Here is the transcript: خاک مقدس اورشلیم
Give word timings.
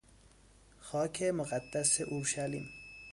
خاک 0.79 1.21
مقدس 1.23 2.01
اورشلیم 2.01 2.69